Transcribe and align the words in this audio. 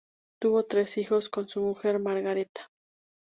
Tuvo 0.41 0.63
tres 0.63 0.97
hijos 0.97 1.29
con 1.29 1.47
su 1.47 1.61
mujer 1.61 1.99
Margareta. 1.99 2.71